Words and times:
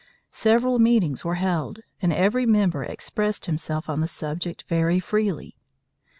Several 0.31 0.79
meetings 0.79 1.23
were 1.23 1.35
held, 1.35 1.81
and 2.01 2.11
every 2.11 2.47
member 2.47 2.83
expressed 2.83 3.45
himself 3.45 3.87
on 3.87 4.01
the 4.01 4.07
subject 4.07 4.63
very 4.63 4.99
freely. 4.99 5.55